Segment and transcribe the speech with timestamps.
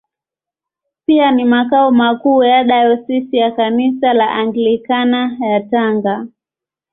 [1.05, 6.27] Pia ni makao makuu ya Dayosisi ya Kanisa la Anglikana ya Tanga.